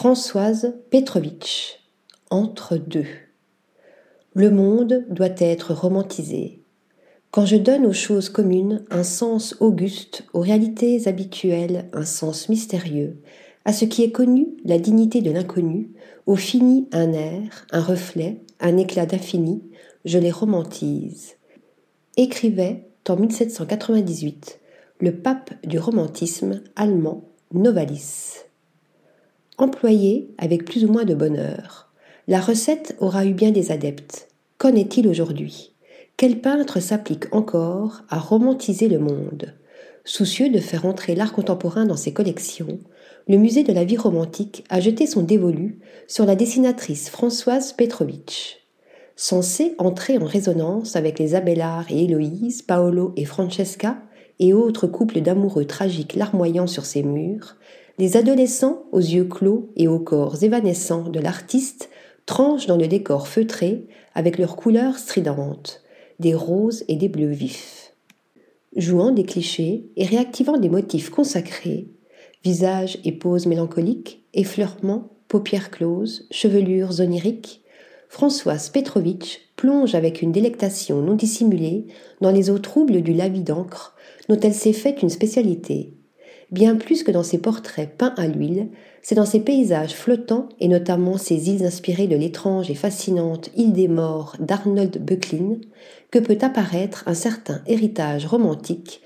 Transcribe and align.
Françoise 0.00 0.76
Petrovitch, 0.90 1.80
entre 2.30 2.76
deux. 2.76 3.08
Le 4.32 4.48
monde 4.48 5.04
doit 5.10 5.34
être 5.38 5.74
romantisé. 5.74 6.62
Quand 7.32 7.44
je 7.44 7.56
donne 7.56 7.84
aux 7.84 7.92
choses 7.92 8.28
communes 8.28 8.84
un 8.92 9.02
sens 9.02 9.56
auguste, 9.58 10.22
aux 10.34 10.40
réalités 10.40 11.08
habituelles 11.08 11.88
un 11.92 12.04
sens 12.04 12.48
mystérieux, 12.48 13.20
à 13.64 13.72
ce 13.72 13.86
qui 13.86 14.04
est 14.04 14.12
connu 14.12 14.46
la 14.64 14.78
dignité 14.78 15.20
de 15.20 15.32
l'inconnu, 15.32 15.90
au 16.26 16.36
fini 16.36 16.86
un 16.92 17.12
air, 17.12 17.66
un 17.72 17.82
reflet, 17.82 18.40
un 18.60 18.76
éclat 18.76 19.04
d'infini, 19.04 19.64
je 20.04 20.20
les 20.20 20.30
romantise. 20.30 21.34
Écrivait 22.16 22.86
en 23.08 23.16
1798 23.16 24.60
le 25.00 25.16
pape 25.16 25.54
du 25.66 25.80
romantisme 25.80 26.62
allemand 26.76 27.24
Novalis. 27.52 28.47
Employé 29.60 30.30
avec 30.38 30.64
plus 30.64 30.84
ou 30.84 30.92
moins 30.92 31.04
de 31.04 31.16
bonheur, 31.16 31.90
la 32.28 32.40
recette 32.40 32.94
aura 33.00 33.26
eu 33.26 33.32
bien 33.32 33.50
des 33.50 33.72
adeptes. 33.72 34.28
Qu'en 34.56 34.72
est-il 34.76 35.08
aujourd'hui? 35.08 35.74
Quel 36.16 36.40
peintre 36.40 36.78
s'applique 36.78 37.24
encore 37.34 38.02
à 38.08 38.20
romantiser 38.20 38.88
le 38.88 39.00
monde? 39.00 39.54
Soucieux 40.04 40.48
de 40.48 40.60
faire 40.60 40.86
entrer 40.86 41.16
l'art 41.16 41.32
contemporain 41.32 41.86
dans 41.86 41.96
ses 41.96 42.12
collections, 42.12 42.78
le 43.26 43.36
musée 43.36 43.64
de 43.64 43.72
la 43.72 43.82
vie 43.82 43.96
romantique 43.96 44.64
a 44.70 44.78
jeté 44.78 45.08
son 45.08 45.22
dévolu 45.22 45.80
sur 46.06 46.24
la 46.24 46.36
dessinatrice 46.36 47.10
Françoise 47.10 47.72
Petrovitch. 47.72 48.58
Censée 49.16 49.74
entrer 49.78 50.18
en 50.18 50.24
résonance 50.24 50.94
avec 50.94 51.18
les 51.18 51.34
Abélard 51.34 51.86
et 51.90 52.04
Héloïse, 52.04 52.62
Paolo 52.62 53.12
et 53.16 53.24
Francesca, 53.24 53.98
et 54.38 54.54
autres 54.54 54.86
couples 54.86 55.20
d'amoureux 55.20 55.64
tragiques 55.64 56.14
larmoyant 56.14 56.68
sur 56.68 56.86
ses 56.86 57.02
murs, 57.02 57.56
les 57.98 58.16
adolescents 58.16 58.84
aux 58.92 59.00
yeux 59.00 59.24
clos 59.24 59.70
et 59.76 59.88
aux 59.88 59.98
corps 59.98 60.42
évanescents 60.42 61.08
de 61.08 61.18
l'artiste 61.18 61.90
tranchent 62.26 62.66
dans 62.66 62.76
le 62.76 62.86
décor 62.86 63.26
feutré 63.26 63.86
avec 64.14 64.38
leurs 64.38 64.56
couleurs 64.56 64.98
stridentes, 64.98 65.82
des 66.20 66.34
roses 66.34 66.84
et 66.88 66.96
des 66.96 67.08
bleus 67.08 67.32
vifs. 67.32 67.92
Jouant 68.76 69.10
des 69.10 69.24
clichés 69.24 69.86
et 69.96 70.04
réactivant 70.04 70.58
des 70.58 70.68
motifs 70.68 71.10
consacrés, 71.10 71.88
visage 72.44 72.98
et 73.04 73.12
pose 73.12 73.46
mélancoliques, 73.46 74.22
effleurement, 74.32 75.10
paupières 75.26 75.70
closes, 75.70 76.28
chevelures 76.30 77.00
oniriques, 77.00 77.62
Françoise 78.08 78.70
Petrovitch 78.70 79.40
plonge 79.56 79.94
avec 79.94 80.22
une 80.22 80.32
délectation 80.32 81.02
non 81.02 81.14
dissimulée 81.14 81.86
dans 82.20 82.30
les 82.30 82.48
eaux 82.48 82.58
troubles 82.58 83.02
du 83.02 83.12
lavis 83.12 83.42
d'encre 83.42 83.96
dont 84.28 84.38
elle 84.40 84.54
s'est 84.54 84.72
faite 84.72 85.02
une 85.02 85.10
spécialité, 85.10 85.92
Bien 86.50 86.76
plus 86.76 87.02
que 87.02 87.10
dans 87.10 87.22
ses 87.22 87.38
portraits 87.38 87.90
peints 87.98 88.14
à 88.16 88.26
l'huile, 88.26 88.68
c'est 89.02 89.14
dans 89.14 89.26
ses 89.26 89.40
paysages 89.40 89.92
flottants 89.92 90.48
et 90.60 90.68
notamment 90.68 91.18
ses 91.18 91.50
îles 91.50 91.64
inspirées 91.64 92.06
de 92.06 92.16
l'étrange 92.16 92.70
et 92.70 92.74
fascinante 92.74 93.50
île 93.54 93.74
des 93.74 93.88
morts 93.88 94.34
d'Arnold 94.40 95.04
Böcklin 95.04 95.58
que 96.10 96.18
peut 96.18 96.38
apparaître 96.40 97.04
un 97.06 97.14
certain 97.14 97.60
héritage 97.66 98.24
romantique 98.24 99.02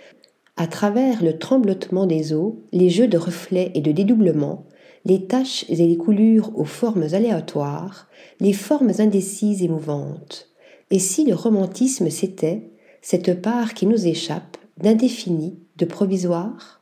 à 0.56 0.68
travers 0.68 1.24
le 1.24 1.38
tremblotement 1.38 2.06
des 2.06 2.32
eaux, 2.32 2.62
les 2.72 2.90
jeux 2.90 3.08
de 3.08 3.18
reflets 3.18 3.72
et 3.74 3.80
de 3.80 3.90
dédoublement, 3.90 4.66
les 5.04 5.26
taches 5.26 5.64
et 5.68 5.74
les 5.74 5.96
coulures 5.96 6.52
aux 6.54 6.64
formes 6.64 7.06
aléatoires, 7.12 8.08
les 8.38 8.52
formes 8.52 8.92
indécises 8.98 9.62
et 9.62 9.68
mouvantes. 9.68 10.48
Et 10.90 11.00
si 11.00 11.24
le 11.24 11.34
romantisme 11.34 12.08
c'était 12.10 12.70
cette 13.00 13.42
part 13.42 13.74
qui 13.74 13.86
nous 13.86 14.06
échappe, 14.06 14.58
d'indéfini, 14.78 15.58
de 15.76 15.86
provisoire? 15.86 16.81